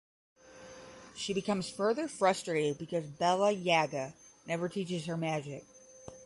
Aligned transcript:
She 1.15 1.31
becomes 1.31 1.69
further 1.69 2.07
frustrated 2.07 2.79
because 2.79 3.05
Bella 3.05 3.51
Yaga 3.51 4.15
never 4.47 4.67
teaches 4.67 5.05
her 5.05 5.15
magic. 5.15 5.63